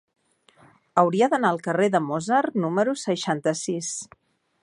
[1.01, 3.95] Hauria d'anar al carrer de Mozart número seixanta-sis.